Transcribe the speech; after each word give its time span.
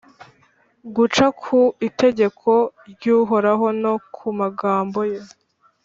guca 0.95 1.25
ku 1.41 1.59
itegeko 1.87 2.51
ry’uhoraho 2.91 3.65
no 3.83 3.93
ku 4.15 4.25
magambo 4.39 4.99
ye 5.11 5.19